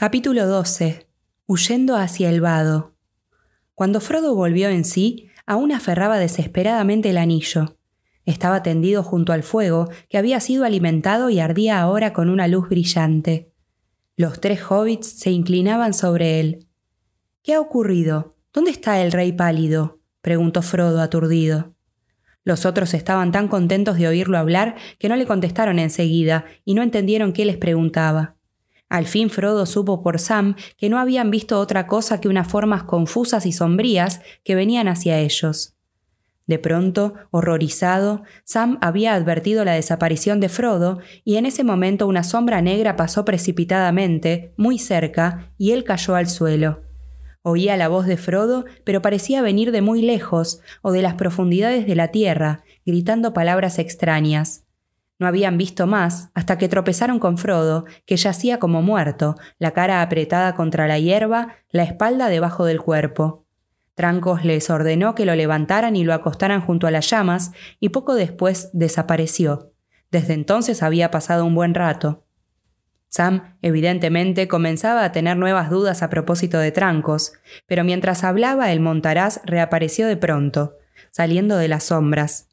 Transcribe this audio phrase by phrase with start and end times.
[0.00, 1.06] Capítulo 12.
[1.44, 2.94] Huyendo hacia el vado.
[3.74, 7.76] Cuando Frodo volvió en sí, aún aferraba desesperadamente el anillo.
[8.24, 12.70] Estaba tendido junto al fuego, que había sido alimentado y ardía ahora con una luz
[12.70, 13.52] brillante.
[14.16, 16.66] Los tres hobbits se inclinaban sobre él.
[17.42, 18.38] ¿Qué ha ocurrido?
[18.54, 20.00] ¿Dónde está el rey pálido?
[20.22, 21.74] preguntó Frodo aturdido.
[22.42, 26.82] Los otros estaban tan contentos de oírlo hablar que no le contestaron enseguida y no
[26.82, 28.39] entendieron qué les preguntaba.
[28.90, 32.82] Al fin Frodo supo por Sam que no habían visto otra cosa que unas formas
[32.82, 35.76] confusas y sombrías que venían hacia ellos.
[36.48, 42.24] De pronto, horrorizado, Sam había advertido la desaparición de Frodo y en ese momento una
[42.24, 46.82] sombra negra pasó precipitadamente, muy cerca, y él cayó al suelo.
[47.42, 51.86] Oía la voz de Frodo, pero parecía venir de muy lejos o de las profundidades
[51.86, 54.64] de la tierra, gritando palabras extrañas.
[55.20, 60.00] No habían visto más hasta que tropezaron con Frodo, que yacía como muerto, la cara
[60.00, 63.44] apretada contra la hierba, la espalda debajo del cuerpo.
[63.94, 68.14] Trancos les ordenó que lo levantaran y lo acostaran junto a las llamas, y poco
[68.14, 69.74] después desapareció.
[70.10, 72.24] Desde entonces había pasado un buen rato.
[73.08, 77.34] Sam, evidentemente, comenzaba a tener nuevas dudas a propósito de Trancos,
[77.66, 80.76] pero mientras hablaba el montaraz reapareció de pronto,
[81.10, 82.49] saliendo de las sombras.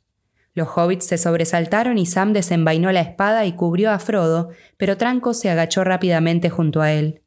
[0.57, 5.35] Los hobbits se sobresaltaron y Sam desenvainó la espada y cubrió a Frodo, pero Tranco
[5.35, 7.21] se agachó rápidamente junto a él.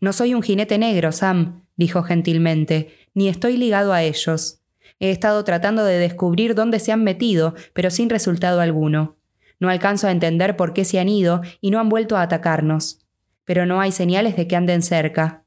[0.00, 4.62] No soy un jinete negro, Sam, dijo gentilmente, ni estoy ligado a ellos.
[5.00, 9.18] He estado tratando de descubrir dónde se han metido, pero sin resultado alguno.
[9.60, 13.00] No alcanzo a entender por qué se han ido y no han vuelto a atacarnos.
[13.44, 15.44] Pero no hay señales de que anden cerca.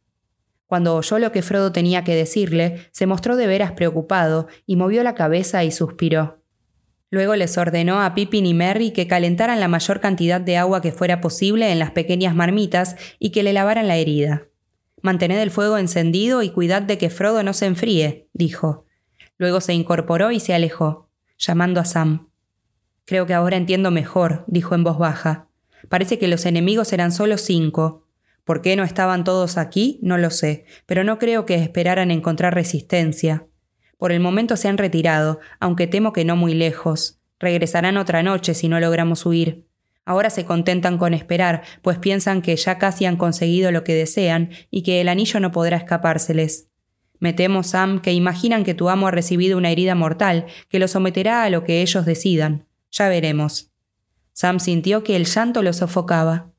[0.67, 5.01] Cuando oyó lo que Frodo tenía que decirle, se mostró de veras preocupado y movió
[5.01, 6.44] la cabeza y suspiró.
[7.09, 10.92] Luego les ordenó a Pippin y Merry que calentaran la mayor cantidad de agua que
[10.92, 14.48] fuera posible en las pequeñas marmitas y que le lavaran la herida.
[15.02, 18.86] Mantened el fuego encendido y cuidad de que Frodo no se enfríe, dijo.
[19.38, 22.30] Luego se incorporó y se alejó, llamando a Sam.
[23.05, 25.48] Creo que ahora entiendo mejor, dijo en voz baja.
[25.89, 28.08] Parece que los enemigos eran solo cinco.
[28.44, 29.99] ¿Por qué no estaban todos aquí?
[30.02, 33.48] No lo sé, pero no creo que esperaran encontrar resistencia.
[33.98, 37.20] Por el momento se han retirado, aunque temo que no muy lejos.
[37.39, 39.66] Regresarán otra noche si no logramos huir.
[40.06, 44.52] Ahora se contentan con esperar, pues piensan que ya casi han conseguido lo que desean
[44.70, 46.70] y que el anillo no podrá escapárseles.
[47.20, 50.88] Me temo, Sam, que imaginan que tu amo ha recibido una herida mortal, que lo
[50.88, 52.67] someterá a lo que ellos decidan.
[52.92, 53.72] Ya veremos.
[54.33, 56.52] Sam sintió que el llanto lo sofocaba.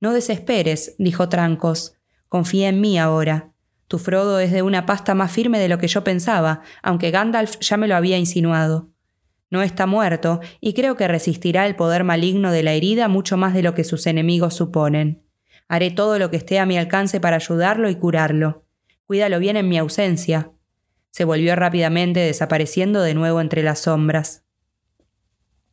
[0.00, 1.94] No desesperes, dijo Trancos.
[2.28, 3.49] Confía en mí ahora.
[3.90, 7.58] Tu Frodo es de una pasta más firme de lo que yo pensaba, aunque Gandalf
[7.58, 8.92] ya me lo había insinuado.
[9.50, 13.52] No está muerto, y creo que resistirá el poder maligno de la herida mucho más
[13.52, 15.24] de lo que sus enemigos suponen.
[15.66, 18.64] Haré todo lo que esté a mi alcance para ayudarlo y curarlo.
[19.06, 20.52] Cuídalo bien en mi ausencia.
[21.10, 24.44] Se volvió rápidamente desapareciendo de nuevo entre las sombras.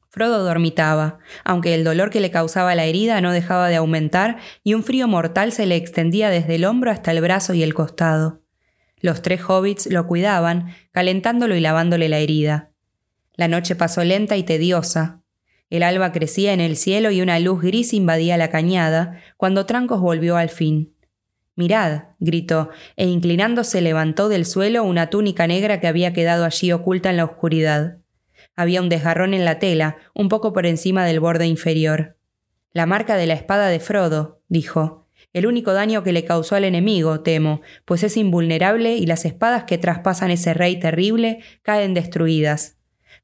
[0.09, 4.73] Frodo dormitaba, aunque el dolor que le causaba la herida no dejaba de aumentar y
[4.73, 8.41] un frío mortal se le extendía desde el hombro hasta el brazo y el costado.
[8.99, 12.71] Los tres hobbits lo cuidaban, calentándolo y lavándole la herida.
[13.35, 15.21] La noche pasó lenta y tediosa.
[15.69, 20.01] El alba crecía en el cielo y una luz gris invadía la cañada, cuando Trancos
[20.01, 20.95] volvió al fin.
[21.55, 27.09] Mirad, gritó, e inclinándose levantó del suelo una túnica negra que había quedado allí oculta
[27.09, 27.97] en la oscuridad.
[28.57, 32.17] Había un desgarrón en la tela, un poco por encima del borde inferior.
[32.73, 35.07] La marca de la espada de Frodo, dijo.
[35.31, 39.65] El único daño que le causó al enemigo, temo, pues es invulnerable y las espadas
[39.65, 42.77] que traspasan ese rey terrible caen destruidas.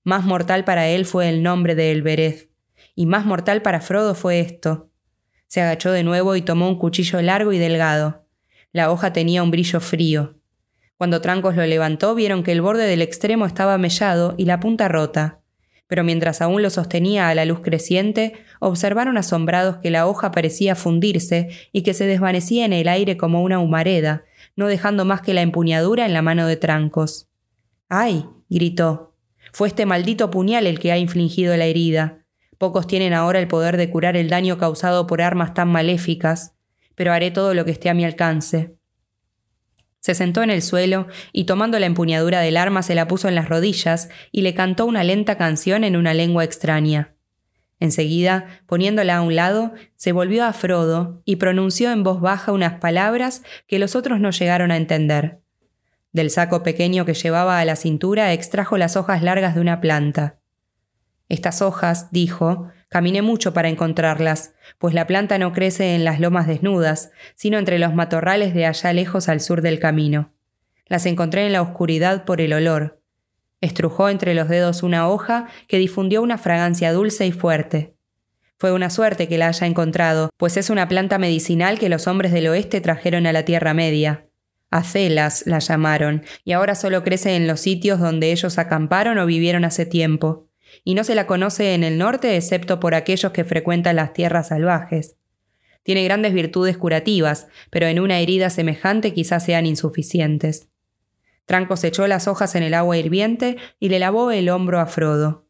[0.04, 2.52] Más mortal para él fue el nombre de Elbereth,
[2.94, 4.92] y más mortal para Frodo fue esto.
[5.48, 8.28] Se agachó de nuevo y tomó un cuchillo largo y delgado.
[8.72, 10.36] La hoja tenía un brillo frío.
[11.04, 14.88] Cuando Trancos lo levantó, vieron que el borde del extremo estaba mellado y la punta
[14.88, 15.42] rota.
[15.86, 20.76] Pero mientras aún lo sostenía a la luz creciente, observaron asombrados que la hoja parecía
[20.76, 24.24] fundirse y que se desvanecía en el aire como una humareda,
[24.56, 27.28] no dejando más que la empuñadura en la mano de Trancos.
[27.90, 28.26] ¡Ay!
[28.48, 29.18] gritó.
[29.52, 32.20] Fue este maldito puñal el que ha infligido la herida.
[32.58, 36.56] Pocos tienen ahora el poder de curar el daño causado por armas tan maléficas,
[36.96, 38.78] pero haré todo lo que esté a mi alcance.
[40.04, 43.36] Se sentó en el suelo y tomando la empuñadura del arma se la puso en
[43.36, 47.16] las rodillas y le cantó una lenta canción en una lengua extraña.
[47.80, 52.82] Enseguida, poniéndola a un lado, se volvió a Frodo y pronunció en voz baja unas
[52.82, 55.40] palabras que los otros no llegaron a entender.
[56.12, 60.38] Del saco pequeño que llevaba a la cintura extrajo las hojas largas de una planta.
[61.30, 66.46] Estas hojas, dijo, Caminé mucho para encontrarlas, pues la planta no crece en las lomas
[66.46, 70.32] desnudas, sino entre los matorrales de allá lejos al sur del camino.
[70.86, 73.02] Las encontré en la oscuridad por el olor.
[73.62, 77.96] Estrujó entre los dedos una hoja que difundió una fragancia dulce y fuerte.
[78.60, 82.32] Fue una suerte que la haya encontrado, pues es una planta medicinal que los hombres
[82.32, 84.28] del oeste trajeron a la Tierra Media.
[84.70, 89.66] Acelas la llamaron, y ahora solo crece en los sitios donde ellos acamparon o vivieron
[89.66, 90.48] hace tiempo
[90.84, 94.50] y no se la conoce en el norte excepto por aquellos que frecuentan las tierras
[94.50, 95.16] salvajes.
[95.84, 100.70] Tiene grandes virtudes curativas, pero en una herida semejante quizás sean insuficientes.
[101.46, 105.46] Trancos echó las hojas en el agua hirviente y le lavó el hombro a Frodo.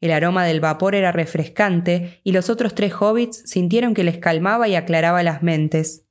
[0.00, 4.68] El aroma del vapor era refrescante y los otros tres hobbits sintieron que les calmaba
[4.68, 6.04] y aclaraba las mentes.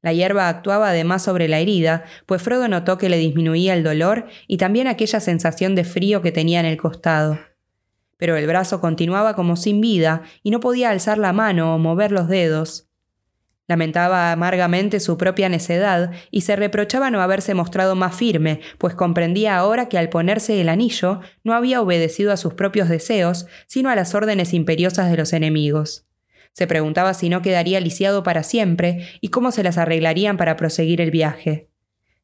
[0.00, 4.26] La hierba actuaba además sobre la herida, pues Frodo notó que le disminuía el dolor
[4.48, 7.38] y también aquella sensación de frío que tenía en el costado
[8.16, 12.12] pero el brazo continuaba como sin vida y no podía alzar la mano o mover
[12.12, 12.88] los dedos.
[13.68, 19.56] Lamentaba amargamente su propia necedad y se reprochaba no haberse mostrado más firme, pues comprendía
[19.56, 23.94] ahora que al ponerse el anillo no había obedecido a sus propios deseos, sino a
[23.94, 26.06] las órdenes imperiosas de los enemigos.
[26.52, 31.00] Se preguntaba si no quedaría lisiado para siempre y cómo se las arreglarían para proseguir
[31.00, 31.70] el viaje.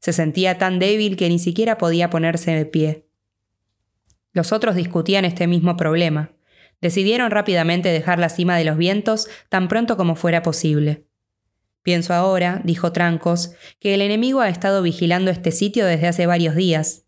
[0.00, 3.07] Se sentía tan débil que ni siquiera podía ponerse de pie.
[4.38, 6.30] Los otros discutían este mismo problema.
[6.80, 11.02] Decidieron rápidamente dejar la cima de los vientos tan pronto como fuera posible.
[11.82, 16.54] Pienso ahora, dijo Trancos, que el enemigo ha estado vigilando este sitio desde hace varios
[16.54, 17.04] días.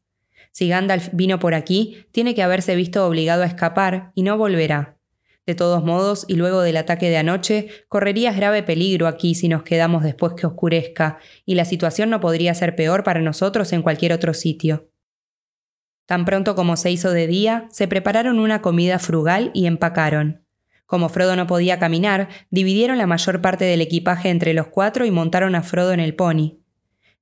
[0.50, 4.98] Si Gandalf vino por aquí, tiene que haberse visto obligado a escapar y no volverá.
[5.46, 9.62] De todos modos, y luego del ataque de anoche, correrías grave peligro aquí si nos
[9.62, 14.12] quedamos después que oscurezca, y la situación no podría ser peor para nosotros en cualquier
[14.14, 14.89] otro sitio.
[16.10, 20.44] Tan pronto como se hizo de día, se prepararon una comida frugal y empacaron.
[20.84, 25.12] Como Frodo no podía caminar, dividieron la mayor parte del equipaje entre los cuatro y
[25.12, 26.58] montaron a Frodo en el pony.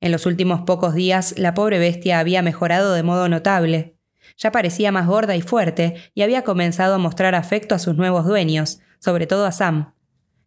[0.00, 3.98] En los últimos pocos días, la pobre bestia había mejorado de modo notable.
[4.38, 8.24] Ya parecía más gorda y fuerte, y había comenzado a mostrar afecto a sus nuevos
[8.24, 9.92] dueños, sobre todo a Sam.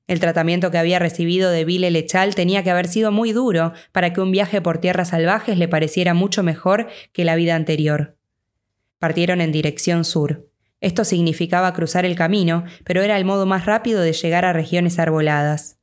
[0.07, 4.13] El tratamiento que había recibido de Vile Lechal tenía que haber sido muy duro para
[4.13, 8.17] que un viaje por tierras salvajes le pareciera mucho mejor que la vida anterior.
[9.01, 10.47] Partieron en dirección sur.
[10.79, 14.99] Esto significaba cruzar el camino, pero era el modo más rápido de llegar a regiones
[14.99, 15.79] arboladas.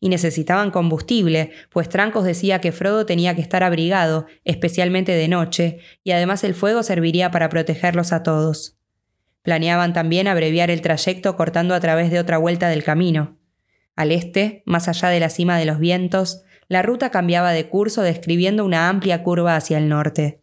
[0.00, 5.80] Y necesitaban combustible, pues Trancos decía que Frodo tenía que estar abrigado, especialmente de noche,
[6.02, 8.78] y además el fuego serviría para protegerlos a todos.
[9.42, 13.36] Planeaban también abreviar el trayecto cortando a través de otra vuelta del camino.
[13.96, 18.00] Al este, más allá de la cima de los vientos, la ruta cambiaba de curso
[18.00, 20.41] describiendo una amplia curva hacia el norte.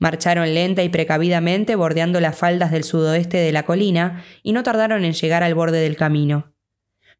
[0.00, 5.04] Marcharon lenta y precavidamente bordeando las faldas del sudoeste de la colina y no tardaron
[5.04, 6.54] en llegar al borde del camino.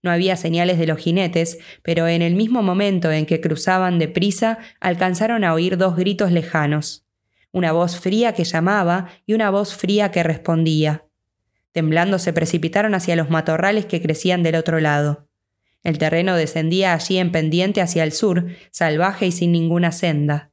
[0.02, 4.58] No había señales de los jinetes, pero en el mismo momento en que cruzaban deprisa
[4.80, 7.04] alcanzaron a oír dos gritos lejanos,
[7.52, 11.04] una voz fría que llamaba y una voz fría que respondía.
[11.72, 15.28] Temblando se precipitaron hacia los matorrales que crecían del otro lado.
[15.82, 20.49] El terreno descendía allí en pendiente hacia el sur, salvaje y sin ninguna senda.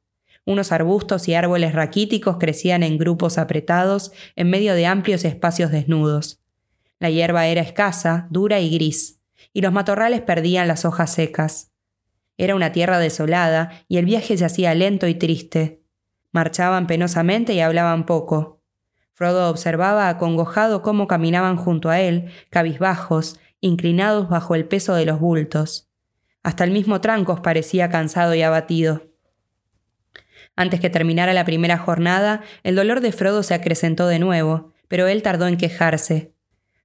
[0.48, 6.40] Unos arbustos y árboles raquíticos crecían en grupos apretados en medio de amplios espacios desnudos.
[7.00, 9.20] La hierba era escasa, dura y gris,
[9.52, 11.74] y los matorrales perdían las hojas secas.
[12.38, 15.84] Era una tierra desolada y el viaje se hacía lento y triste.
[16.32, 18.62] Marchaban penosamente y hablaban poco.
[19.12, 25.20] Frodo observaba acongojado cómo caminaban junto a él, cabizbajos, inclinados bajo el peso de los
[25.20, 25.90] bultos.
[26.42, 29.08] Hasta el mismo Trancos parecía cansado y abatido.
[30.58, 35.08] Antes que terminara la primera jornada, el dolor de Frodo se acrecentó de nuevo, pero
[35.08, 36.34] él tardó en quejarse.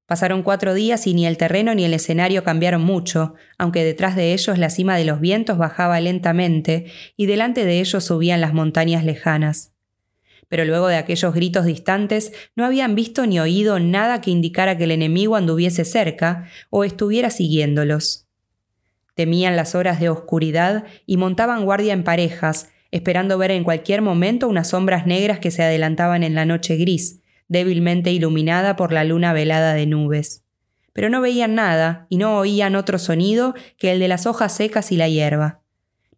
[0.05, 4.35] Pasaron cuatro días y ni el terreno ni el escenario cambiaron mucho, aunque detrás de
[4.35, 6.85] ellos la cima de los vientos bajaba lentamente
[7.17, 9.73] y delante de ellos subían las montañas lejanas.
[10.49, 14.85] Pero luego de aquellos gritos distantes no habían visto ni oído nada que indicara que
[14.85, 18.29] el enemigo anduviese cerca o estuviera siguiéndolos.
[19.14, 24.46] Temían las horas de oscuridad y montaban guardia en parejas, esperando ver en cualquier momento
[24.46, 29.32] unas sombras negras que se adelantaban en la noche gris, débilmente iluminada por la luna
[29.32, 30.44] velada de nubes.
[30.92, 34.92] Pero no veían nada y no oían otro sonido que el de las hojas secas
[34.92, 35.62] y la hierba.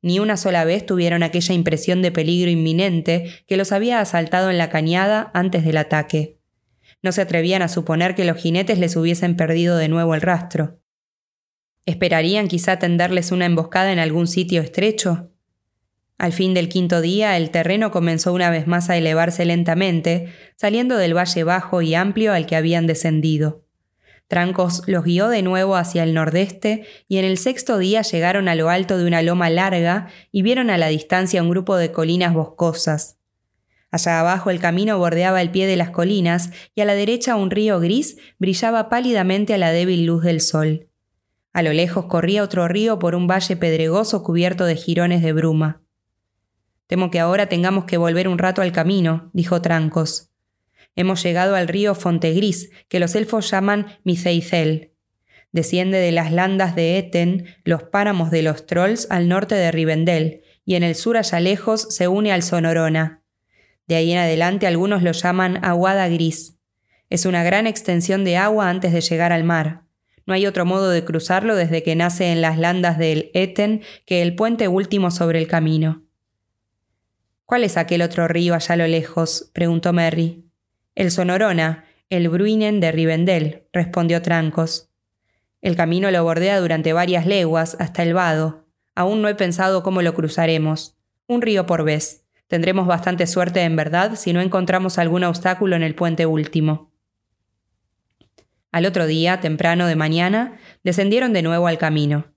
[0.03, 4.59] Ni una sola vez tuvieron aquella impresión de peligro inminente que los había asaltado en
[4.59, 6.39] la cañada antes del ataque.
[7.03, 10.81] No se atrevían a suponer que los jinetes les hubiesen perdido de nuevo el rastro.
[11.87, 15.34] ¿Esperarían quizá tenderles una emboscada en algún sitio estrecho?
[16.19, 20.97] Al fin del quinto día el terreno comenzó una vez más a elevarse lentamente, saliendo
[20.97, 23.65] del valle bajo y amplio al que habían descendido.
[24.29, 28.55] Trancos los guió de nuevo hacia el nordeste y en el sexto día llegaron a
[28.55, 32.33] lo alto de una loma larga y vieron a la distancia un grupo de colinas
[32.33, 33.19] boscosas.
[33.91, 37.51] Allá abajo el camino bordeaba el pie de las colinas y a la derecha un
[37.51, 40.89] río gris brillaba pálidamente a la débil luz del sol.
[41.53, 45.84] A lo lejos corría otro río por un valle pedregoso cubierto de jirones de bruma.
[46.87, 50.31] Temo que ahora tengamos que volver un rato al camino, dijo Trancos.
[50.97, 54.93] Hemos llegado al río Fontegris, que los elfos llaman Miceicel.
[55.51, 60.43] Desciende de las landas de Eten, los páramos de los trolls al norte de Rivendell,
[60.65, 63.23] y en el sur allá lejos se une al Sonorona.
[63.87, 66.59] De ahí en adelante algunos lo llaman Aguada Gris.
[67.11, 69.83] Es una gran extensión de agua antes de llegar al mar.
[70.27, 74.23] No hay otro modo de cruzarlo desde que nace en las landas del Eten que
[74.23, 76.03] el puente último sobre el camino.
[77.47, 79.51] ¿Cuál es aquel otro río allá a lo lejos?
[79.53, 80.45] preguntó Merry.
[80.95, 84.91] El Sonorona, el Bruinen de Rivendell, respondió Trancos.
[85.61, 88.67] El camino lo bordea durante varias leguas hasta el vado.
[88.95, 90.97] Aún no he pensado cómo lo cruzaremos.
[91.27, 92.25] Un río por vez.
[92.49, 96.93] Tendremos bastante suerte en verdad si no encontramos algún obstáculo en el puente último.
[98.73, 102.34] Al otro día, temprano de mañana, descendieron de nuevo al camino.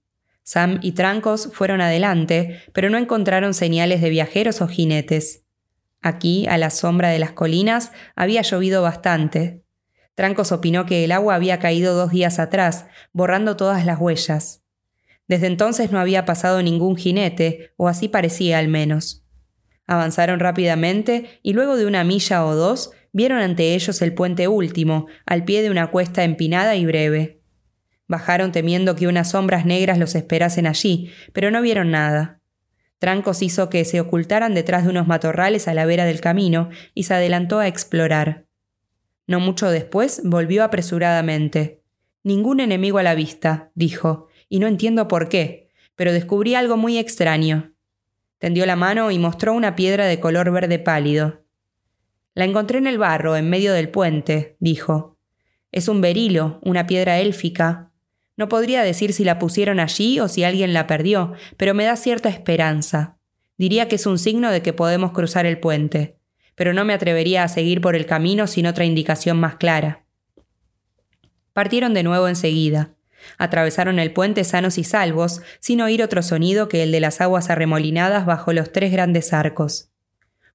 [0.48, 5.44] Sam y Trancos fueron adelante, pero no encontraron señales de viajeros o jinetes.
[6.02, 9.66] Aquí, a la sombra de las colinas, había llovido bastante.
[10.16, 14.64] Trancos opinó que el agua había caído dos días atrás, borrando todas las huellas.
[15.28, 19.26] Desde entonces no había pasado ningún jinete, o así parecía al menos.
[19.86, 25.08] Avanzaron rápidamente y luego de una milla o dos vieron ante ellos el puente último,
[25.26, 27.42] al pie de una cuesta empinada y breve.
[28.08, 32.40] Bajaron temiendo que unas sombras negras los esperasen allí, pero no vieron nada.
[33.00, 37.04] Trancos hizo que se ocultaran detrás de unos matorrales a la vera del camino y
[37.04, 38.46] se adelantó a explorar.
[39.28, 41.84] No mucho después volvió apresuradamente.
[42.24, 46.98] Ningún enemigo a la vista, dijo, y no entiendo por qué, pero descubrí algo muy
[46.98, 47.74] extraño.
[48.40, 51.44] Tendió la mano y mostró una piedra de color verde pálido.
[52.34, 55.18] La encontré en el barro, en medio del puente, dijo.
[55.72, 57.87] Es un berilo, una piedra élfica.
[58.38, 61.96] No podría decir si la pusieron allí o si alguien la perdió, pero me da
[61.96, 63.18] cierta esperanza.
[63.58, 66.20] Diría que es un signo de que podemos cruzar el puente,
[66.56, 70.06] pero no me atrevería a seguir por el camino sin otra indicación más clara.
[71.54, 72.92] Partieron de nuevo enseguida.
[73.40, 77.50] Atravesaron el puente sanos y salvos, sin oír otro sonido que el de las aguas
[77.50, 79.90] arremolinadas bajo los tres grandes arcos.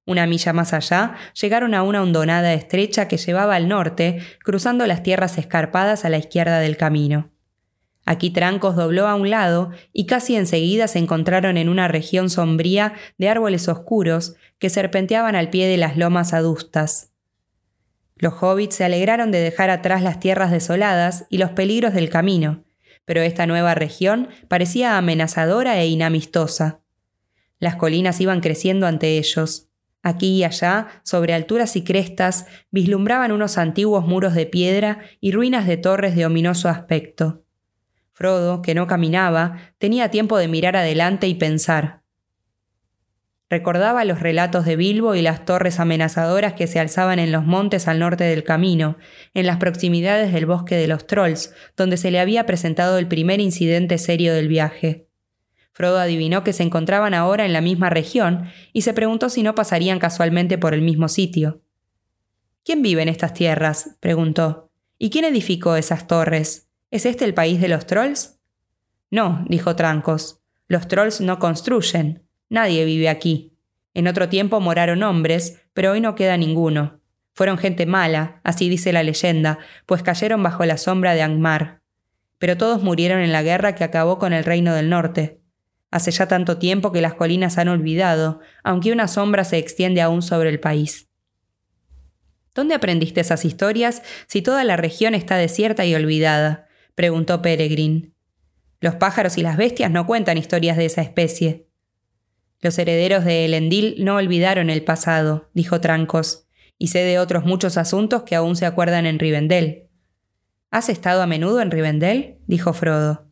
[0.05, 5.03] Una milla más allá, llegaron a una hondonada estrecha que llevaba al norte, cruzando las
[5.03, 7.32] tierras escarpadas a la izquierda del camino.
[8.05, 12.93] Aquí Trancos dobló a un lado y casi enseguida se encontraron en una región sombría
[13.17, 17.11] de árboles oscuros que serpenteaban al pie de las lomas adustas.
[18.15, 22.63] Los hobbits se alegraron de dejar atrás las tierras desoladas y los peligros del camino,
[23.05, 26.81] pero esta nueva región parecía amenazadora e inamistosa.
[27.59, 29.69] Las colinas iban creciendo ante ellos.
[30.01, 35.65] Aquí y allá, sobre alturas y crestas, vislumbraban unos antiguos muros de piedra y ruinas
[35.65, 37.42] de torres de ominoso aspecto.
[38.13, 42.03] Frodo, que no caminaba, tenía tiempo de mirar adelante y pensar.
[43.49, 47.87] Recordaba los relatos de Bilbo y las torres amenazadoras que se alzaban en los montes
[47.87, 48.97] al norte del camino,
[49.33, 53.39] en las proximidades del bosque de los trolls, donde se le había presentado el primer
[53.39, 55.07] incidente serio del viaje.
[55.71, 59.55] Frodo adivinó que se encontraban ahora en la misma región y se preguntó si no
[59.55, 61.61] pasarían casualmente por el mismo sitio.
[62.63, 63.97] ¿Quién vive en estas tierras?
[63.99, 64.71] preguntó.
[64.97, 66.69] ¿Y quién edificó esas torres?
[66.93, 68.37] ¿Es este el país de los trolls?
[69.09, 70.43] No, dijo Trancos.
[70.67, 72.29] Los trolls no construyen.
[72.49, 73.57] Nadie vive aquí.
[73.95, 77.01] En otro tiempo moraron hombres, pero hoy no queda ninguno.
[77.33, 79.57] Fueron gente mala, así dice la leyenda,
[79.87, 81.81] pues cayeron bajo la sombra de Angmar.
[82.37, 85.41] Pero todos murieron en la guerra que acabó con el reino del norte.
[85.89, 90.21] Hace ya tanto tiempo que las colinas han olvidado, aunque una sombra se extiende aún
[90.21, 91.09] sobre el país.
[92.53, 96.67] ¿Dónde aprendiste esas historias si toda la región está desierta y olvidada?
[96.95, 98.13] Preguntó Peregrin.
[98.79, 101.67] Los pájaros y las bestias no cuentan historias de esa especie.
[102.59, 106.47] Los herederos de Elendil no olvidaron el pasado, dijo Trancos,
[106.77, 109.89] y sé de otros muchos asuntos que aún se acuerdan en Rivendell.
[110.71, 112.39] ¿Has estado a menudo en Rivendell?
[112.47, 113.29] dijo Frodo.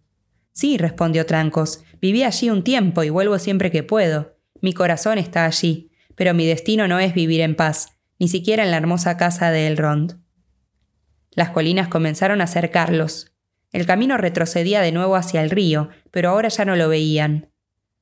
[0.53, 1.83] Sí, respondió Trancos.
[2.01, 4.37] Viví allí un tiempo y vuelvo siempre que puedo.
[4.61, 8.71] Mi corazón está allí, pero mi destino no es vivir en paz, ni siquiera en
[8.71, 10.19] la hermosa casa de Elrond.
[11.31, 13.30] Las colinas comenzaron a cercarlos.
[13.71, 17.49] El camino retrocedía de nuevo hacia el río, pero ahora ya no lo veían.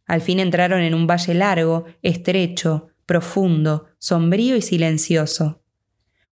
[0.05, 5.61] Al fin entraron en un valle largo, estrecho, profundo, sombrío y silencioso.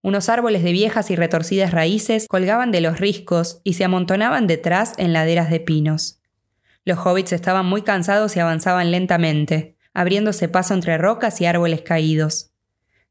[0.01, 4.93] Unos árboles de viejas y retorcidas raíces colgaban de los riscos y se amontonaban detrás
[4.97, 6.21] en laderas de pinos.
[6.85, 12.46] Los hobbits estaban muy cansados y avanzaban lentamente, abriéndose paso entre rocas y árboles caídos.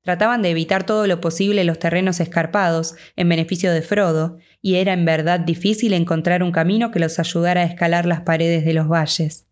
[0.07, 4.93] Trataban de evitar todo lo posible los terrenos escarpados, en beneficio de Frodo, y era
[4.93, 8.87] en verdad difícil encontrar un camino que los ayudara a escalar las paredes de los
[8.87, 9.49] valles.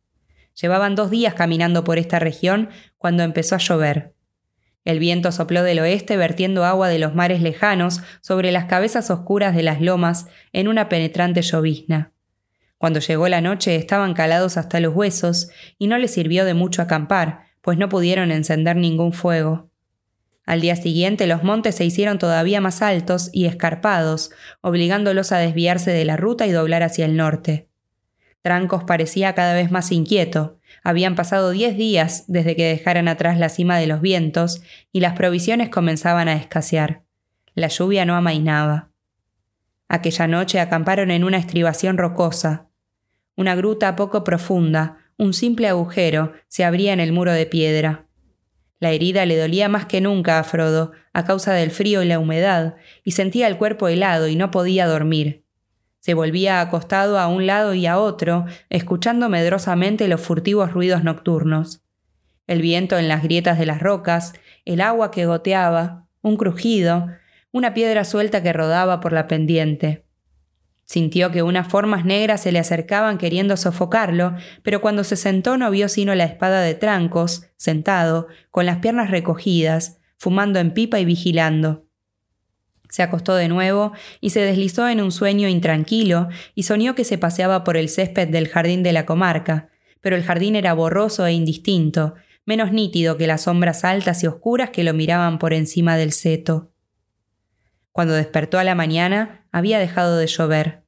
[0.54, 2.68] Llevaban dos días caminando por esta región
[2.98, 4.14] cuando empezó a llover.
[4.84, 9.56] El viento sopló del oeste vertiendo agua de los mares lejanos sobre las cabezas oscuras
[9.56, 12.12] de las lomas en una penetrante llovizna.
[12.78, 16.80] Cuando llegó la noche estaban calados hasta los huesos y no les sirvió de mucho
[16.80, 19.73] acampar, pues no pudieron encender ningún fuego.
[20.44, 25.90] Al día siguiente los montes se hicieron todavía más altos y escarpados, obligándolos a desviarse
[25.90, 27.68] de la ruta y doblar hacia el norte.
[28.42, 30.58] Trancos parecía cada vez más inquieto.
[30.82, 35.14] Habían pasado diez días desde que dejaran atrás la cima de los vientos y las
[35.14, 37.04] provisiones comenzaban a escasear.
[37.54, 38.90] La lluvia no amainaba.
[39.88, 42.68] Aquella noche acamparon en una estribación rocosa.
[43.34, 48.06] Una gruta poco profunda, un simple agujero, se abría en el muro de piedra.
[48.84, 52.18] La herida le dolía más que nunca a Frodo, a causa del frío y la
[52.18, 55.46] humedad, y sentía el cuerpo helado y no podía dormir.
[56.00, 61.82] Se volvía acostado a un lado y a otro, escuchando medrosamente los furtivos ruidos nocturnos.
[62.46, 64.34] El viento en las grietas de las rocas,
[64.66, 67.06] el agua que goteaba, un crujido,
[67.52, 70.03] una piedra suelta que rodaba por la pendiente.
[70.86, 75.70] Sintió que unas formas negras se le acercaban queriendo sofocarlo, pero cuando se sentó no
[75.70, 81.04] vio sino la espada de trancos, sentado, con las piernas recogidas, fumando en pipa y
[81.04, 81.86] vigilando.
[82.90, 87.18] Se acostó de nuevo y se deslizó en un sueño intranquilo y soñó que se
[87.18, 91.32] paseaba por el césped del jardín de la comarca, pero el jardín era borroso e
[91.32, 92.14] indistinto,
[92.44, 96.70] menos nítido que las sombras altas y oscuras que lo miraban por encima del seto.
[97.90, 100.82] Cuando despertó a la mañana, había dejado de llover.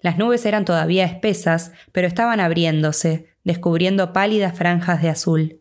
[0.00, 5.60] Las nubes eran todavía espesas, pero estaban abriéndose, descubriendo pálidas franjas de azul.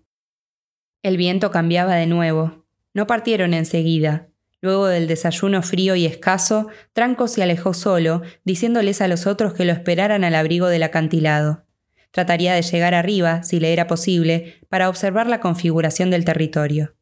[1.03, 2.65] El viento cambiaba de nuevo.
[2.95, 4.29] No partieron enseguida.
[4.61, 9.63] Luego del desayuno frío y escaso, Tranco se alejó solo, diciéndoles a los otros que
[9.63, 11.65] lo esperaran al abrigo del acantilado.
[12.09, 16.95] Trataría de llegar arriba, si le era posible, para observar la configuración del territorio.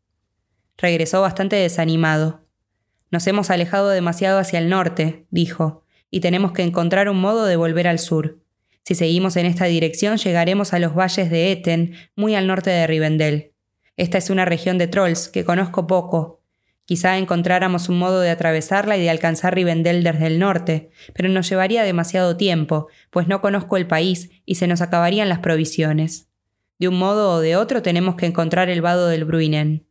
[0.78, 2.47] Regresó bastante desanimado.
[3.12, 7.56] Nos hemos alejado demasiado hacia el norte, dijo, y tenemos que encontrar un modo de
[7.56, 8.40] volver al sur.
[8.84, 12.88] Si seguimos en esta dirección llegaremos a los valles de Eten, muy al norte de
[12.88, 13.54] Rivendell.
[13.98, 16.42] Esta es una región de trolls que conozco poco.
[16.86, 21.50] Quizá encontráramos un modo de atravesarla y de alcanzar Rivendell desde el norte, pero nos
[21.50, 26.30] llevaría demasiado tiempo, pues no conozco el país y se nos acabarían las provisiones.
[26.80, 29.87] De un modo o de otro tenemos que encontrar el vado del Bruinen.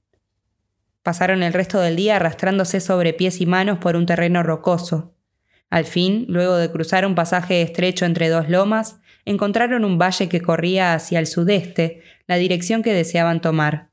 [1.07, 5.14] Pasaron el resto del día arrastrándose sobre pies y manos por un terreno rocoso.
[5.71, 10.40] Al fin, luego de cruzar un pasaje estrecho entre dos lomas, encontraron un valle que
[10.40, 13.90] corría hacia el sudeste, la dirección que deseaban tomar.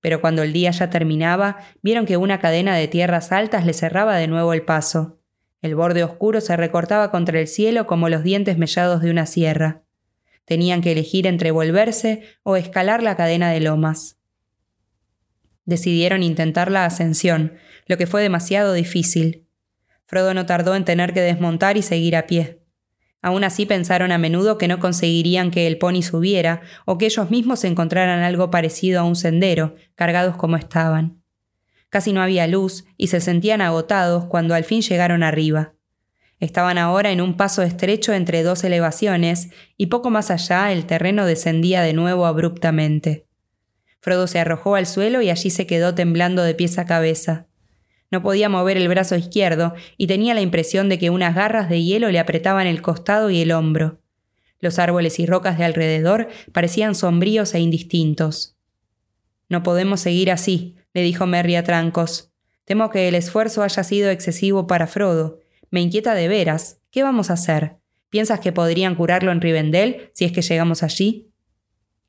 [0.00, 4.16] Pero cuando el día ya terminaba, vieron que una cadena de tierras altas le cerraba
[4.16, 5.20] de nuevo el paso.
[5.60, 9.82] El borde oscuro se recortaba contra el cielo como los dientes mellados de una sierra.
[10.44, 14.16] Tenían que elegir entre volverse o escalar la cadena de lomas.
[15.64, 17.54] Decidieron intentar la ascensión,
[17.86, 19.46] lo que fue demasiado difícil.
[20.06, 22.62] Frodo no tardó en tener que desmontar y seguir a pie.
[23.22, 27.30] Aún así pensaron a menudo que no conseguirían que el pony subiera o que ellos
[27.30, 31.22] mismos encontraran algo parecido a un sendero, cargados como estaban.
[31.88, 35.74] Casi no había luz y se sentían agotados cuando al fin llegaron arriba.
[36.40, 41.24] Estaban ahora en un paso estrecho entre dos elevaciones y poco más allá el terreno
[41.24, 43.28] descendía de nuevo abruptamente.
[44.02, 47.46] Frodo se arrojó al suelo y allí se quedó temblando de pies a cabeza.
[48.10, 51.82] No podía mover el brazo izquierdo y tenía la impresión de que unas garras de
[51.82, 54.00] hielo le apretaban el costado y el hombro.
[54.58, 58.56] Los árboles y rocas de alrededor parecían sombríos e indistintos.
[59.48, 62.32] No podemos seguir así, le dijo Merry a Trancos.
[62.64, 65.38] Temo que el esfuerzo haya sido excesivo para Frodo.
[65.70, 66.80] Me inquieta de veras.
[66.90, 67.76] ¿Qué vamos a hacer?
[68.10, 71.30] ¿Piensas que podrían curarlo en Rivendell si es que llegamos allí?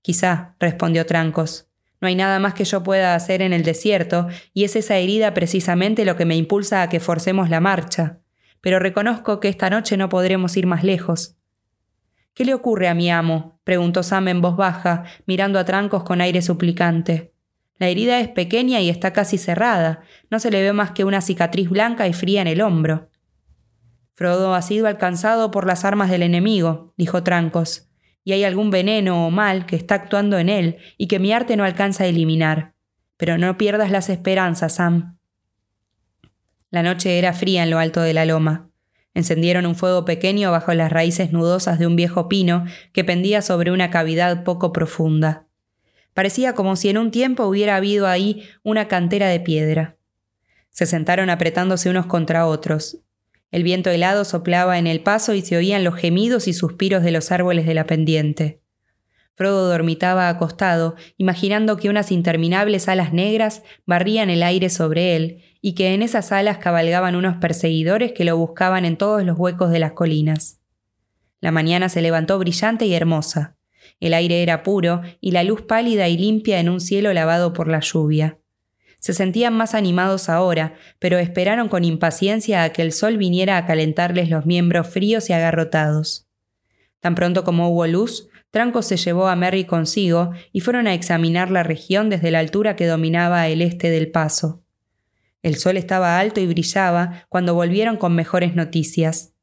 [0.01, 1.69] Quizá, respondió Trancos.
[2.03, 5.33] No hay nada más que yo pueda hacer en el desierto, y es esa herida
[5.33, 8.19] precisamente lo que me impulsa a que forcemos la marcha.
[8.59, 11.37] Pero reconozco que esta noche no podremos ir más lejos.
[12.33, 13.61] ¿Qué le ocurre a mi amo?
[13.63, 17.31] preguntó Sam en voz baja, mirando a Trancos con aire suplicante.
[17.77, 21.21] La herida es pequeña y está casi cerrada, no se le ve más que una
[21.21, 23.11] cicatriz blanca y fría en el hombro.
[24.13, 27.92] Frodo ha sido alcanzado por las armas del enemigo, dijo Trancos
[28.23, 31.57] y hay algún veneno o mal que está actuando en él y que mi arte
[31.57, 32.73] no alcanza a eliminar.
[33.17, 35.17] Pero no pierdas las esperanzas, Sam.
[36.71, 38.69] La noche era fría en lo alto de la loma.
[39.13, 43.71] Encendieron un fuego pequeño bajo las raíces nudosas de un viejo pino que pendía sobre
[43.71, 45.45] una cavidad poco profunda.
[46.13, 49.97] Parecía como si en un tiempo hubiera habido ahí una cantera de piedra.
[50.71, 53.02] Se sentaron apretándose unos contra otros.
[53.53, 57.11] El viento helado soplaba en el paso y se oían los gemidos y suspiros de
[57.11, 58.63] los árboles de la pendiente.
[59.35, 65.75] Frodo dormitaba acostado, imaginando que unas interminables alas negras barrían el aire sobre él y
[65.75, 69.77] que en esas alas cabalgaban unos perseguidores que lo buscaban en todos los huecos de
[69.77, 70.59] las colinas.
[71.39, 73.55] La mañana se levantó brillante y hermosa.
[73.99, 77.67] El aire era puro y la luz pálida y limpia en un cielo lavado por
[77.67, 78.39] la lluvia.
[79.03, 83.65] Se sentían más animados ahora, pero esperaron con impaciencia a que el sol viniera a
[83.65, 86.29] calentarles los miembros fríos y agarrotados.
[87.01, 91.51] Tan pronto como hubo luz, Tranco se llevó a Merry consigo y fueron a examinar
[91.51, 94.63] la región desde la altura que dominaba el este del paso.
[95.41, 99.33] El sol estaba alto y brillaba cuando volvieron con mejores noticias.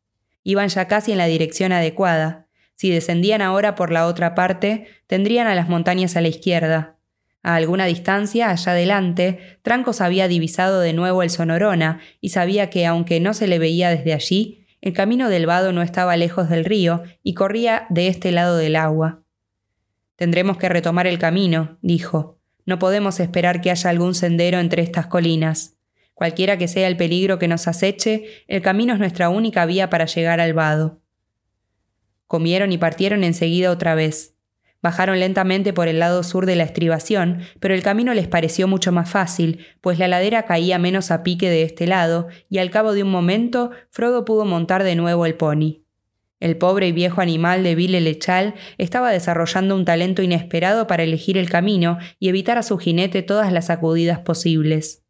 [0.42, 2.46] Iban ya casi en la dirección adecuada.
[2.76, 6.99] Si descendían ahora por la otra parte, tendrían a las montañas a la izquierda.
[7.42, 12.86] A alguna distancia, allá adelante, Trancos había divisado de nuevo el Sonorona y sabía que,
[12.86, 16.64] aunque no se le veía desde allí, el camino del vado no estaba lejos del
[16.64, 19.22] río y corría de este lado del agua.
[20.16, 22.38] Tendremos que retomar el camino, dijo.
[22.66, 25.76] No podemos esperar que haya algún sendero entre estas colinas.
[26.12, 30.04] Cualquiera que sea el peligro que nos aceche, el camino es nuestra única vía para
[30.04, 31.00] llegar al vado.
[32.26, 34.34] Comieron y partieron enseguida otra vez.
[34.82, 38.92] Bajaron lentamente por el lado sur de la estribación, pero el camino les pareció mucho
[38.92, 42.94] más fácil, pues la ladera caía menos a pique de este lado, y al cabo
[42.94, 45.84] de un momento Frodo pudo montar de nuevo el pony.
[46.40, 51.36] El pobre y viejo animal de Vile Lechal estaba desarrollando un talento inesperado para elegir
[51.36, 55.04] el camino y evitar a su jinete todas las sacudidas posibles.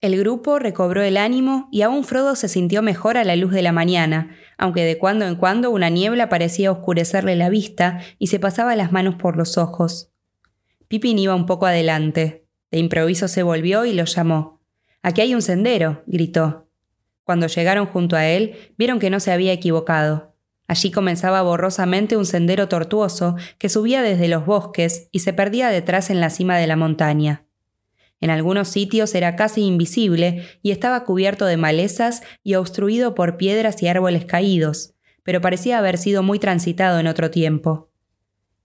[0.00, 3.62] El grupo recobró el ánimo y aún Frodo se sintió mejor a la luz de
[3.62, 8.38] la mañana, aunque de cuando en cuando una niebla parecía oscurecerle la vista y se
[8.38, 10.12] pasaba las manos por los ojos.
[10.86, 12.46] Pippin iba un poco adelante.
[12.70, 14.60] De improviso se volvió y lo llamó.
[15.02, 16.68] Aquí hay un sendero, gritó.
[17.24, 20.36] Cuando llegaron junto a él, vieron que no se había equivocado.
[20.68, 26.10] Allí comenzaba borrosamente un sendero tortuoso que subía desde los bosques y se perdía detrás
[26.10, 27.47] en la cima de la montaña.
[28.20, 33.82] En algunos sitios era casi invisible y estaba cubierto de malezas y obstruido por piedras
[33.82, 37.90] y árboles caídos, pero parecía haber sido muy transitado en otro tiempo.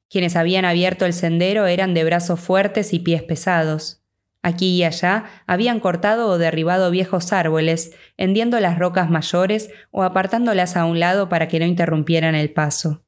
[0.10, 4.02] Quienes habían abierto el sendero eran de brazos fuertes y pies pesados.
[4.42, 10.76] Aquí y allá habían cortado o derribado viejos árboles, hendiendo las rocas mayores o apartándolas
[10.76, 13.04] a un lado para que no interrumpieran el paso.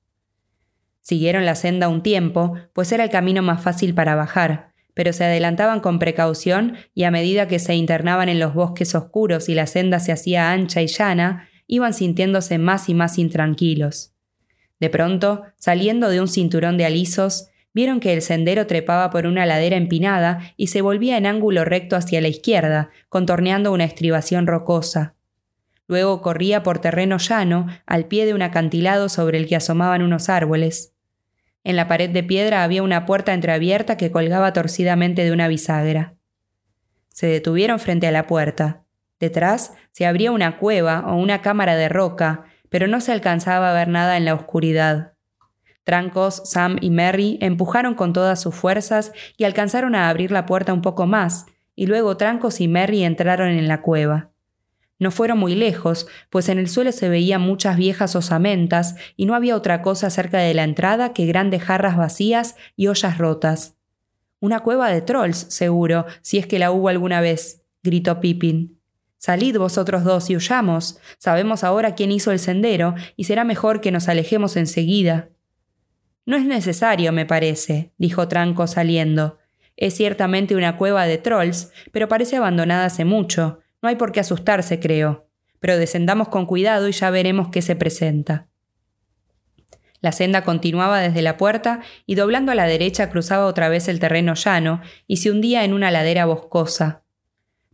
[1.01, 5.25] Siguieron la senda un tiempo, pues era el camino más fácil para bajar, pero se
[5.25, 9.67] adelantaban con precaución y a medida que se internaban en los bosques oscuros y la
[9.67, 14.13] senda se hacía ancha y llana, iban sintiéndose más y más intranquilos.
[14.79, 19.45] De pronto, saliendo de un cinturón de alisos, vieron que el sendero trepaba por una
[19.45, 25.15] ladera empinada y se volvía en ángulo recto hacia la izquierda, contorneando una estribación rocosa.
[25.87, 30.29] Luego corría por terreno llano, al pie de un acantilado sobre el que asomaban unos
[30.29, 30.94] árboles.
[31.65, 36.13] En la pared de piedra había una puerta entreabierta que colgaba torcidamente de una bisagra.
[37.09, 38.83] Se detuvieron frente a la puerta.
[39.19, 43.73] Detrás se abría una cueva o una cámara de roca, pero no se alcanzaba a
[43.73, 45.13] ver nada en la oscuridad.
[45.83, 50.71] Trancos, Sam y Mary empujaron con todas sus fuerzas y alcanzaron a abrir la puerta
[50.71, 54.34] un poco más, y luego Trancos y Mary entraron en la cueva.
[54.97, 59.35] No fueron muy lejos, pues en el suelo se veían muchas viejas osamentas y no
[59.35, 63.75] había otra cosa cerca de la entrada que grandes jarras vacías y ollas rotas.
[64.39, 68.79] Una cueva de trolls, seguro, si es que la hubo alguna vez, gritó Pippin.
[69.17, 70.99] Salid vosotros dos y huyamos.
[71.17, 75.29] Sabemos ahora quién hizo el sendero y será mejor que nos alejemos enseguida.
[76.25, 79.39] No es necesario, me parece, dijo Tranco saliendo.
[79.77, 83.59] Es ciertamente una cueva de trolls, pero parece abandonada hace mucho.
[83.85, 85.27] No hay por qué asustarse, creo,
[85.59, 88.47] pero descendamos con cuidado y ya veremos qué se presenta.
[90.01, 93.99] La senda continuaba desde la puerta y doblando a la derecha cruzaba otra vez el
[93.99, 97.03] terreno llano y se hundía en una ladera boscosa.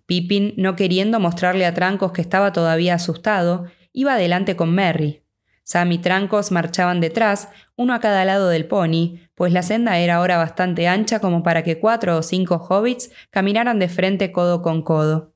[0.05, 5.23] Pippin, no queriendo mostrarle a Trancos que estaba todavía asustado, iba adelante con Merry.
[5.63, 7.47] Sam y Trancos marchaban detrás,
[7.77, 11.63] uno a cada lado del pony, pues la senda era ahora bastante ancha como para
[11.63, 15.30] que cuatro o cinco hobbits caminaran de frente codo con codo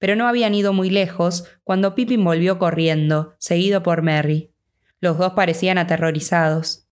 [0.00, 4.52] pero no habían ido muy lejos cuando Pippin volvió corriendo, seguido por Merry.
[4.98, 6.88] Los dos parecían aterrorizados.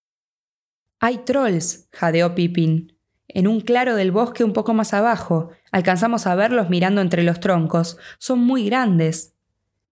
[1.01, 1.89] ¡Hay trolls!
[1.91, 2.95] jadeó Pippin.
[3.27, 5.49] en un claro del bosque un poco más abajo.
[5.71, 7.97] Alcanzamos a verlos mirando entre los troncos.
[8.17, 9.35] Son muy grandes.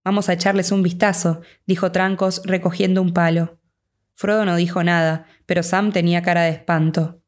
[0.03, 3.59] Vamos a echarles un vistazo, dijo Trancos recogiendo un palo.
[4.15, 7.21] Frodo no dijo nada, pero Sam tenía cara de espanto.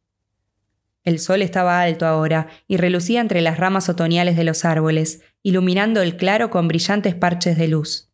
[1.04, 6.02] El sol estaba alto ahora y relucía entre las ramas otoñales de los árboles, iluminando
[6.02, 8.12] el claro con brillantes parches de luz.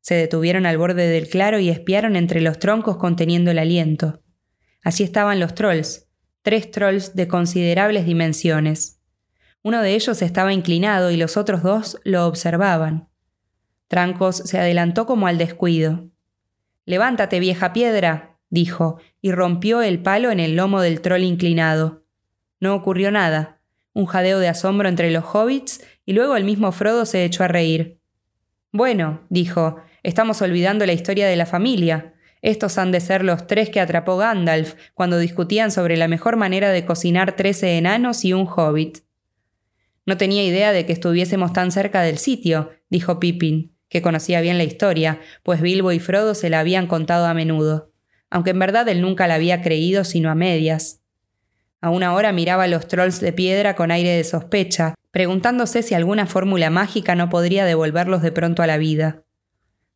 [0.00, 4.22] Se detuvieron al borde del claro y espiaron entre los troncos conteniendo el aliento.
[4.82, 6.06] Allí estaban los trolls,
[6.42, 9.00] tres trolls de considerables dimensiones.
[9.62, 13.08] Uno de ellos estaba inclinado y los otros dos lo observaban.
[13.88, 16.08] Trancos se adelantó como al descuido.
[16.84, 22.04] Levántate, vieja piedra, dijo, y rompió el palo en el lomo del troll inclinado.
[22.60, 23.60] No ocurrió nada.
[23.92, 27.48] Un jadeo de asombro entre los hobbits, y luego el mismo Frodo se echó a
[27.48, 28.00] reír.
[28.72, 32.14] Bueno, dijo, estamos olvidando la historia de la familia.
[32.42, 36.70] Estos han de ser los tres que atrapó Gandalf cuando discutían sobre la mejor manera
[36.70, 38.98] de cocinar trece enanos y un hobbit.
[40.06, 44.58] No tenía idea de que estuviésemos tan cerca del sitio, dijo Pippin que conocía bien
[44.58, 47.92] la historia, pues Bilbo y Frodo se la habían contado a menudo,
[48.30, 50.97] aunque en verdad él nunca la había creído sino a medias.
[51.80, 56.26] Aún ahora miraba a los trolls de piedra con aire de sospecha, preguntándose si alguna
[56.26, 59.24] fórmula mágica no podría devolverlos de pronto a la vida.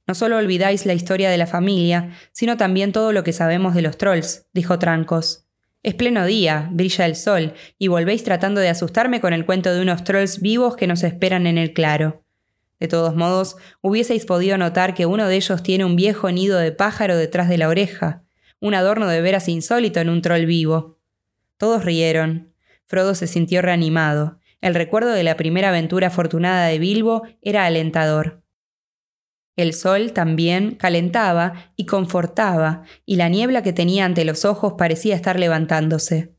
[0.07, 3.83] No solo olvidáis la historia de la familia, sino también todo lo que sabemos de
[3.83, 5.47] los trolls, dijo Trancos.
[5.83, 9.83] Es pleno día, brilla el sol, y volvéis tratando de asustarme con el cuento de
[9.83, 12.25] unos trolls vivos que nos esperan en el claro.
[12.79, 16.73] De todos modos, hubieseis podido notar que uno de ellos tiene un viejo nido de
[16.73, 18.25] pájaro detrás de la oreja,
[18.61, 20.99] un adorno de veras insólito en un troll vivo.
[21.57, 22.55] Todos rieron.
[22.87, 24.39] Frodo se sintió reanimado.
[24.61, 28.43] El recuerdo de la primera aventura afortunada de Bilbo era alentador.
[29.57, 35.15] El sol también calentaba y confortaba, y la niebla que tenía ante los ojos parecía
[35.15, 36.35] estar levantándose.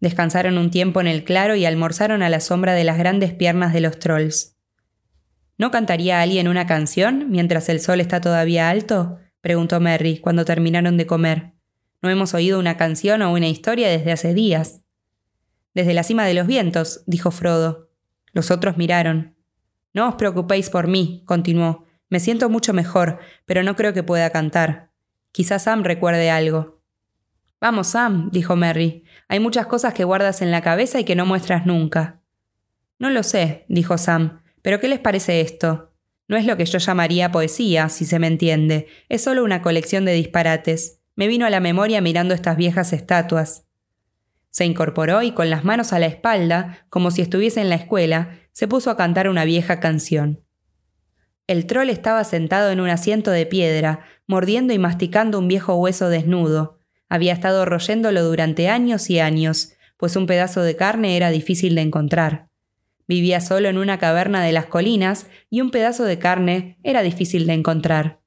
[0.00, 3.72] Descansaron un tiempo en el claro y almorzaron a la sombra de las grandes piernas
[3.72, 4.56] de los trolls.
[5.58, 9.18] ¿No cantaría alguien una canción mientras el sol está todavía alto?
[9.40, 11.55] preguntó Merry cuando terminaron de comer.
[12.02, 14.82] No hemos oído una canción o una historia desde hace días.
[15.74, 17.90] Desde la cima de los vientos, dijo Frodo.
[18.32, 19.36] Los otros miraron.
[19.92, 21.86] No os preocupéis por mí, continuó.
[22.08, 24.90] Me siento mucho mejor, pero no creo que pueda cantar.
[25.32, 26.82] Quizás Sam recuerde algo.
[27.60, 29.04] Vamos, Sam, dijo Merry.
[29.28, 32.20] Hay muchas cosas que guardas en la cabeza y que no muestras nunca.
[32.98, 34.42] No lo sé, dijo Sam.
[34.62, 35.92] Pero ¿qué les parece esto?
[36.28, 40.04] No es lo que yo llamaría poesía, si se me entiende, es solo una colección
[40.04, 41.00] de disparates.
[41.16, 43.64] Me vino a la memoria mirando estas viejas estatuas.
[44.50, 48.38] Se incorporó y con las manos a la espalda, como si estuviese en la escuela,
[48.52, 50.44] se puso a cantar una vieja canción.
[51.46, 56.08] El troll estaba sentado en un asiento de piedra, mordiendo y masticando un viejo hueso
[56.08, 56.80] desnudo.
[57.08, 61.82] Había estado royéndolo durante años y años, pues un pedazo de carne era difícil de
[61.82, 62.48] encontrar.
[63.08, 67.46] Vivía solo en una caverna de las colinas y un pedazo de carne era difícil
[67.46, 68.20] de encontrar.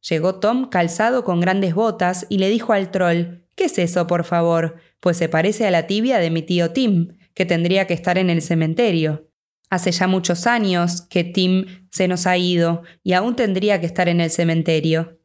[0.00, 4.24] Llegó Tom calzado con grandes botas y le dijo al troll ¿Qué es eso, por
[4.24, 4.76] favor?
[5.00, 8.30] Pues se parece a la tibia de mi tío Tim, que tendría que estar en
[8.30, 9.28] el cementerio.
[9.68, 14.08] Hace ya muchos años que Tim se nos ha ido y aún tendría que estar
[14.08, 15.18] en el cementerio.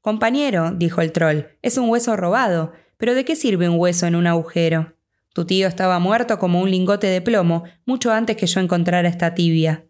[0.00, 4.14] Compañero, dijo el troll, es un hueso robado, pero ¿de qué sirve un hueso en
[4.14, 4.94] un agujero?
[5.34, 9.34] Tu tío estaba muerto como un lingote de plomo mucho antes que yo encontrara esta
[9.34, 9.84] tibia.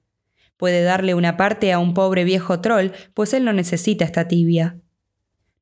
[0.57, 4.79] Puede darle una parte a un pobre viejo troll, pues él no necesita esta tibia.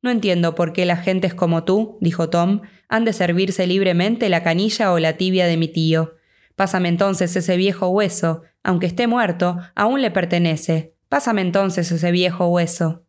[0.03, 4.43] No entiendo por qué las gentes como tú, dijo Tom, han de servirse libremente la
[4.43, 6.15] canilla o la tibia de mi tío.
[6.57, 10.95] Pásame entonces ese viejo hueso, aunque esté muerto, aún le pertenece.
[11.09, 13.05] Pásame entonces ese viejo hueso.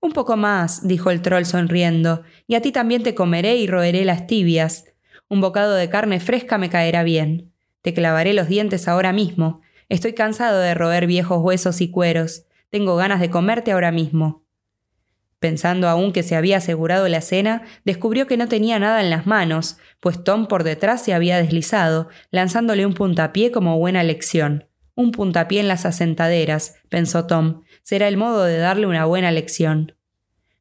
[0.00, 4.04] Un poco más, dijo el troll sonriendo, y a ti también te comeré y roeré
[4.04, 4.84] las tibias.
[5.28, 7.52] Un bocado de carne fresca me caerá bien.
[7.82, 9.62] Te clavaré los dientes ahora mismo.
[9.88, 12.44] Estoy cansado de roer viejos huesos y cueros.
[12.70, 14.44] Tengo ganas de comerte ahora mismo.
[15.38, 19.26] Pensando aún que se había asegurado la cena, descubrió que no tenía nada en las
[19.26, 24.66] manos, pues Tom por detrás se había deslizado, lanzándole un puntapié como buena lección.
[24.94, 29.94] Un puntapié en las asentaderas, pensó Tom, será el modo de darle una buena lección.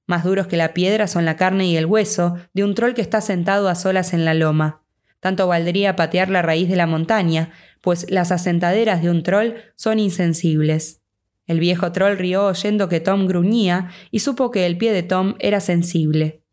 [0.06, 3.02] Más duros que la piedra son la carne y el hueso de un troll que
[3.02, 4.85] está sentado a solas en la loma.
[5.26, 7.50] Tanto valdría patear la raíz de la montaña,
[7.82, 11.02] pues las asentaderas de un troll son insensibles.
[11.48, 15.34] El viejo troll rió oyendo que Tom gruñía y supo que el pie de Tom
[15.40, 16.44] era sensible.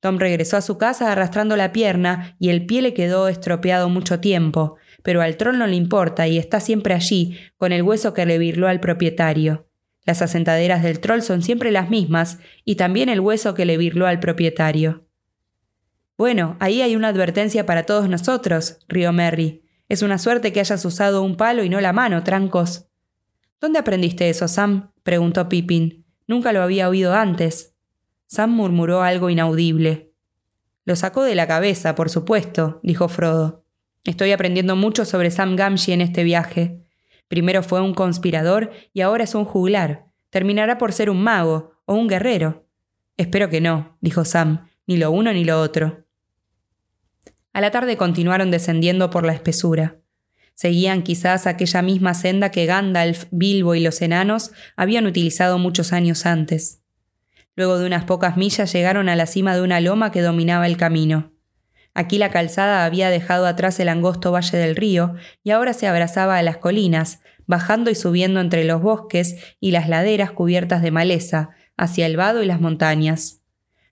[0.00, 4.18] Tom regresó a su casa arrastrando la pierna y el pie le quedó estropeado mucho
[4.18, 8.26] tiempo, pero al troll no le importa y está siempre allí, con el hueso que
[8.26, 9.68] le virló al propietario.
[10.04, 14.08] Las asentaderas del troll son siempre las mismas y también el hueso que le virló
[14.08, 15.07] al propietario.
[16.18, 19.62] Bueno, ahí hay una advertencia para todos nosotros, rió Merry.
[19.88, 22.86] Es una suerte que hayas usado un palo y no la mano, trancos.
[23.60, 24.90] ¿Dónde aprendiste eso, Sam?
[25.04, 26.04] preguntó Pippin.
[26.26, 27.76] Nunca lo había oído antes.
[28.26, 30.12] Sam murmuró algo inaudible.
[30.84, 33.64] Lo sacó de la cabeza, por supuesto, dijo Frodo.
[34.04, 36.84] Estoy aprendiendo mucho sobre Sam Gamgee en este viaje.
[37.28, 40.06] Primero fue un conspirador y ahora es un juglar.
[40.30, 42.66] Terminará por ser un mago o un guerrero.
[43.16, 46.07] Espero que no, dijo Sam, ni lo uno ni lo otro.
[47.58, 49.96] A la tarde continuaron descendiendo por la espesura.
[50.54, 56.24] Seguían quizás aquella misma senda que Gandalf, Bilbo y los enanos habían utilizado muchos años
[56.24, 56.82] antes.
[57.56, 60.76] Luego de unas pocas millas llegaron a la cima de una loma que dominaba el
[60.76, 61.32] camino.
[61.94, 66.38] Aquí la calzada había dejado atrás el angosto valle del río y ahora se abrazaba
[66.38, 71.50] a las colinas, bajando y subiendo entre los bosques y las laderas cubiertas de maleza,
[71.76, 73.37] hacia el vado y las montañas.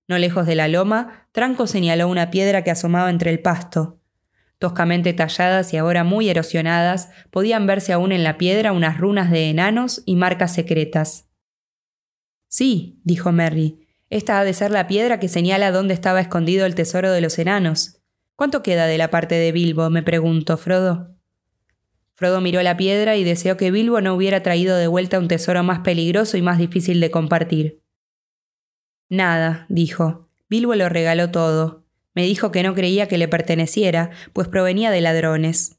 [0.08, 4.00] No lejos de la loma, Tranco señaló una piedra que asomaba entre el pasto.
[4.58, 9.50] Toscamente talladas y ahora muy erosionadas, podían verse aún en la piedra unas runas de
[9.50, 11.28] enanos y marcas secretas.
[12.48, 16.74] Sí, dijo Merry, esta ha de ser la piedra que señala dónde estaba escondido el
[16.76, 18.00] tesoro de los enanos.
[18.36, 19.90] ¿Cuánto queda de la parte de Bilbo?
[19.90, 21.16] me preguntó Frodo.
[22.14, 25.62] Frodo miró la piedra y deseó que Bilbo no hubiera traído de vuelta un tesoro
[25.64, 27.82] más peligroso y más difícil de compartir.
[29.08, 30.28] Nada, dijo.
[30.48, 31.84] Bilbo lo regaló todo.
[32.14, 35.78] Me dijo que no creía que le perteneciera, pues provenía de ladrones.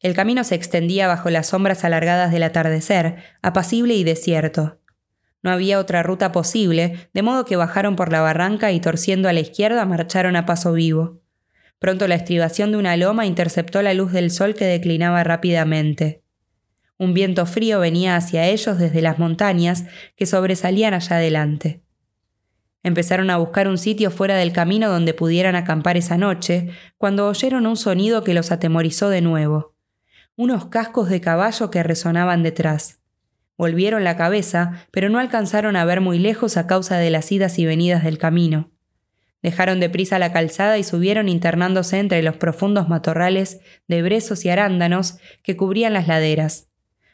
[0.00, 4.78] El camino se extendía bajo las sombras alargadas del atardecer, apacible y desierto.
[5.42, 9.32] No había otra ruta posible, de modo que bajaron por la barranca y torciendo a
[9.32, 11.20] la izquierda marcharon a paso vivo.
[11.78, 16.22] Pronto la estribación de una loma interceptó la luz del sol que declinaba rápidamente.
[16.96, 19.84] Un viento frío venía hacia ellos desde las montañas
[20.16, 21.82] que sobresalían allá adelante.
[22.82, 27.66] Empezaron a buscar un sitio fuera del camino donde pudieran acampar esa noche, cuando oyeron
[27.66, 29.74] un sonido que los atemorizó de nuevo.
[30.36, 33.00] Unos cascos de caballo que resonaban detrás.
[33.56, 37.58] Volvieron la cabeza, pero no alcanzaron a ver muy lejos a causa de las idas
[37.58, 38.70] y venidas del camino.
[39.42, 45.18] Dejaron deprisa la calzada y subieron internándose entre los profundos matorrales de brezos y arándanos
[45.42, 46.68] que cubrían las laderas,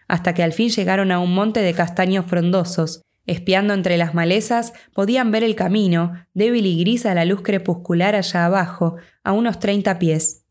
[0.09, 3.03] hasta que al fin llegaron a un monte de castaños frondosos.
[3.27, 8.15] Espiando entre las malezas, podían ver el camino, débil y gris a la luz crepuscular
[8.15, 10.45] allá abajo, a unos treinta pies.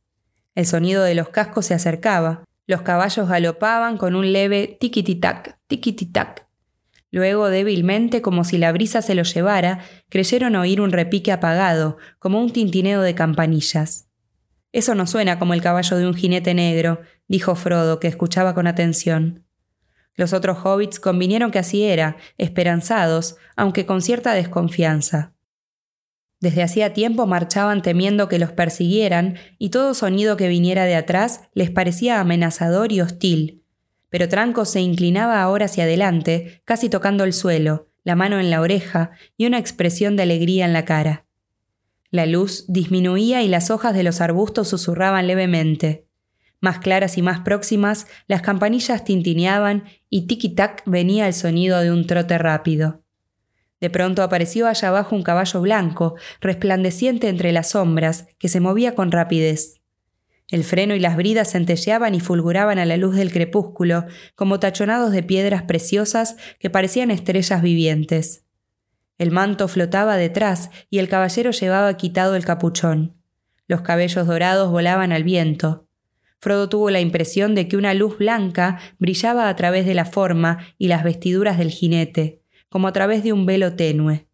[0.56, 6.48] El sonido de los cascos se acercaba, los caballos galopaban con un leve tiquititac, tiquititac.
[7.12, 12.42] Luego, débilmente, como si la brisa se los llevara, creyeron oír un repique apagado, como
[12.42, 14.08] un tintineo de campanillas.
[14.72, 18.66] Eso no suena como el caballo de un jinete negro, dijo Frodo, que escuchaba con
[18.66, 19.43] atención.
[20.16, 25.34] Los otros hobbits convinieron que así era, esperanzados, aunque con cierta desconfianza.
[26.40, 31.50] Desde hacía tiempo marchaban temiendo que los persiguieran y todo sonido que viniera de atrás
[31.54, 33.64] les parecía amenazador y hostil.
[34.10, 38.60] Pero Tranco se inclinaba ahora hacia adelante, casi tocando el suelo, la mano en la
[38.60, 41.26] oreja y una expresión de alegría en la cara.
[42.12, 46.08] La luz disminuía y las hojas de los arbustos susurraban levemente.
[46.64, 52.08] Más claras y más próximas, las campanillas tintineaban y tiki-tac venía el sonido de un
[52.08, 53.04] trote rápido.
[53.82, 58.96] De pronto apareció allá abajo un caballo blanco, resplandeciente entre las sombras, que se movía
[58.96, 59.82] con rapidez.
[60.50, 65.12] El freno y las bridas centelleaban y fulguraban a la luz del crepúsculo, como tachonados
[65.12, 68.46] de piedras preciosas que parecían estrellas vivientes.
[69.18, 73.18] El manto flotaba detrás y el caballero llevaba quitado el capuchón.
[73.68, 75.90] Los cabellos dorados volaban al viento.
[76.44, 80.58] Frodo tuvo la impresión de que una luz blanca brillaba a través de la forma
[80.78, 84.28] y las vestiduras del jinete como a través de un velo tenue.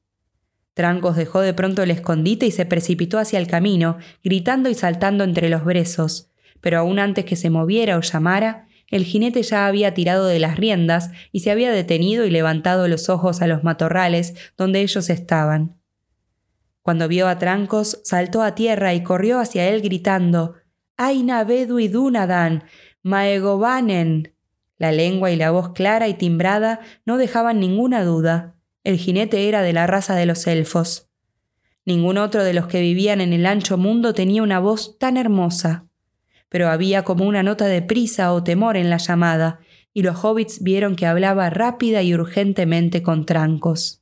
[0.73, 5.23] Trancos dejó de pronto el escondite y se precipitó hacia el camino, gritando y saltando
[5.23, 9.93] entre los brezos, pero aún antes que se moviera o llamara, el jinete ya había
[9.93, 14.33] tirado de las riendas y se había detenido y levantado los ojos a los matorrales
[14.57, 15.75] donde ellos estaban.
[16.81, 20.55] Cuando vio a Trancos, saltó a tierra y corrió hacia él gritando
[21.01, 22.65] Aina Bedu y Dunadan,
[23.03, 24.33] Maegobanen.
[24.77, 28.57] La lengua y la voz clara y timbrada no dejaban ninguna duda.
[28.83, 31.07] El jinete era de la raza de los elfos.
[31.85, 35.85] Ningún otro de los que vivían en el ancho mundo tenía una voz tan hermosa.
[36.49, 39.61] Pero había como una nota de prisa o temor en la llamada,
[39.93, 43.98] y los hobbits vieron que hablaba rápida y urgentemente con trancos.